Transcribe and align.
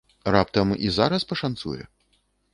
Раптам 0.35 0.73
і 0.87 0.89
зараз 0.97 1.27
пашанцуе? 1.33 1.81